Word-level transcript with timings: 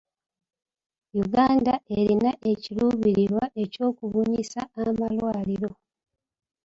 Uganda 1.23 1.73
erina 1.97 2.31
ekiruubirirwa 2.51 3.43
ekyokubunyisa 3.63 4.61
amalwaliro. 4.81 5.71